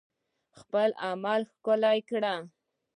خپل 0.59 0.89
عمل 1.07 1.41
ښکلی 1.53 1.99
کړئ 2.09 2.37